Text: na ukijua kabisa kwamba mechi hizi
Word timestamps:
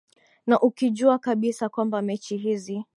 na 0.47 0.59
ukijua 0.61 1.19
kabisa 1.19 1.69
kwamba 1.69 2.01
mechi 2.01 2.37
hizi 2.37 2.85